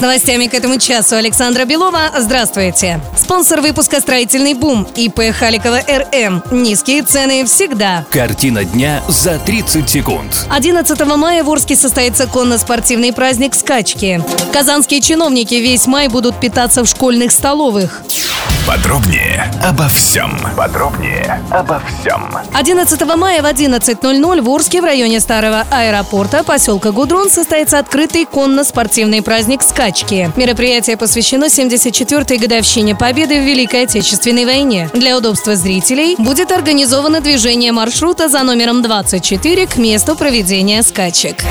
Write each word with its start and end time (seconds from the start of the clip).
С 0.00 0.02
новостями 0.02 0.46
к 0.46 0.54
этому 0.54 0.78
часу 0.78 1.16
Александра 1.16 1.66
Белова. 1.66 2.10
Здравствуйте. 2.16 3.00
Спонсор 3.18 3.60
выпуска 3.60 4.00
«Строительный 4.00 4.54
бум» 4.54 4.88
ИП 4.96 5.20
Халикова 5.38 5.82
РМ. 5.86 6.42
Низкие 6.50 7.02
цены 7.02 7.44
всегда. 7.44 8.06
Картина 8.10 8.64
дня 8.64 9.02
за 9.08 9.38
30 9.38 9.90
секунд. 9.90 10.46
11 10.48 10.98
мая 11.04 11.44
в 11.44 11.50
Орске 11.50 11.76
состоится 11.76 12.26
конно-спортивный 12.26 13.12
праздник 13.12 13.54
«Скачки». 13.54 14.24
Казанские 14.54 15.02
чиновники 15.02 15.56
весь 15.56 15.86
май 15.86 16.08
будут 16.08 16.40
питаться 16.40 16.82
в 16.82 16.86
школьных 16.86 17.30
столовых. 17.30 18.02
Подробнее 18.70 19.52
обо 19.64 19.88
всем. 19.88 20.30
Подробнее 20.56 21.42
обо 21.50 21.82
всем. 21.88 22.32
11 22.54 23.16
мая 23.16 23.42
в 23.42 23.44
11.00 23.44 24.42
в 24.42 24.48
Орске 24.48 24.80
в 24.80 24.84
районе 24.84 25.18
старого 25.18 25.66
аэропорта 25.72 26.44
поселка 26.44 26.92
Гудрон 26.92 27.30
состоится 27.30 27.80
открытый 27.80 28.26
конно-спортивный 28.26 29.22
праздник 29.22 29.62
«Скачки». 29.62 30.30
Мероприятие 30.36 30.96
посвящено 30.96 31.46
74-й 31.46 32.38
годовщине 32.38 32.94
Победы 32.94 33.40
в 33.40 33.44
Великой 33.44 33.82
Отечественной 33.82 34.44
войне. 34.44 34.88
Для 34.94 35.18
удобства 35.18 35.56
зрителей 35.56 36.14
будет 36.16 36.52
организовано 36.52 37.20
движение 37.20 37.72
маршрута 37.72 38.28
за 38.28 38.44
номером 38.44 38.82
24 38.82 39.66
к 39.66 39.78
месту 39.78 40.14
проведения 40.14 40.84
скачек. 40.84 41.42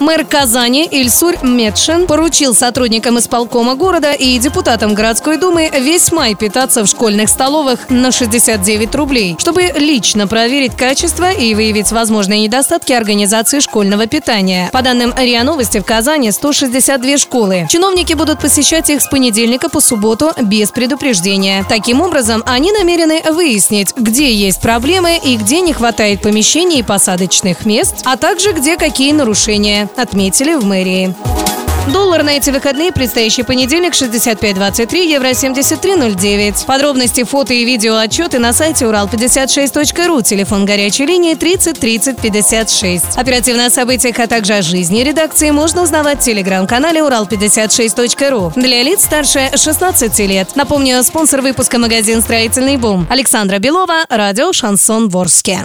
Мэр 0.00 0.24
Казани 0.24 0.88
Ильсур 0.90 1.36
Медшин 1.42 2.06
поручил 2.06 2.54
сотрудникам 2.54 3.18
исполкома 3.18 3.74
города 3.74 4.12
и 4.12 4.38
депутатам 4.38 4.94
городской 4.94 5.36
думы 5.36 5.70
весь 5.72 6.10
май 6.10 6.34
питаться 6.34 6.84
в 6.84 6.88
школьных 6.88 7.28
столовых 7.28 7.88
на 7.90 8.10
69 8.10 8.94
рублей, 8.96 9.36
чтобы 9.38 9.72
лично 9.76 10.26
проверить 10.26 10.76
качество 10.76 11.30
и 11.30 11.54
выявить 11.54 11.92
возможные 11.92 12.40
недостатки 12.40 12.92
организации 12.92 13.60
школьного 13.60 14.06
питания. 14.06 14.68
По 14.72 14.82
данным 14.82 15.14
РИА 15.16 15.44
Новости, 15.44 15.78
в 15.78 15.84
Казани 15.84 16.32
162 16.32 17.18
школы. 17.18 17.66
Чиновники 17.70 18.14
будут 18.14 18.40
посещать 18.40 18.90
их 18.90 19.00
с 19.00 19.08
понедельника 19.08 19.68
по 19.68 19.80
субботу 19.80 20.32
без 20.42 20.70
предупреждения. 20.70 21.64
Таким 21.68 22.00
образом, 22.00 22.42
они 22.46 22.72
намерены 22.72 23.22
выяснить, 23.30 23.94
где 23.96 24.32
есть 24.32 24.60
проблемы 24.60 25.20
и 25.22 25.36
где 25.36 25.60
не 25.60 25.72
хватает 25.72 26.20
помещений 26.20 26.80
и 26.80 26.82
посадочных 26.82 27.64
мест, 27.64 28.02
а 28.04 28.16
также 28.16 28.52
где 28.52 28.76
какие 28.76 29.12
нарушения 29.12 29.83
отметили 29.96 30.54
в 30.54 30.64
мэрии. 30.64 31.14
Доллар 31.92 32.22
на 32.22 32.30
эти 32.30 32.48
выходные, 32.50 32.92
предстоящий 32.92 33.42
понедельник 33.42 33.92
65.23, 33.92 35.06
евро 35.06 35.28
73.09. 35.28 36.64
Подробности, 36.64 37.24
фото 37.24 37.52
и 37.52 37.64
видео 37.64 37.96
отчеты 37.96 38.38
на 38.38 38.54
сайте 38.54 38.86
урал56.ру, 38.86 40.22
телефон 40.22 40.64
горячей 40.64 41.04
линии 41.04 41.34
30 41.34 41.78
30 41.78 42.18
56. 42.18 43.16
Оперативно 43.16 43.66
о 43.66 43.70
событиях, 43.70 44.18
а 44.18 44.26
также 44.26 44.54
о 44.54 44.62
жизни 44.62 45.00
редакции 45.02 45.50
можно 45.50 45.82
узнавать 45.82 46.20
в 46.20 46.24
телеграм-канале 46.24 47.00
урал56.ру. 47.00 48.52
Для 48.56 48.82
лиц 48.82 49.04
старше 49.04 49.50
16 49.54 50.18
лет. 50.20 50.56
Напомню, 50.56 51.02
спонсор 51.04 51.42
выпуска 51.42 51.78
магазин 51.78 52.22
«Строительный 52.22 52.78
бум». 52.78 53.06
Александра 53.10 53.58
Белова, 53.58 54.04
радио 54.08 54.52
«Шансон 54.52 55.10
Ворске». 55.10 55.60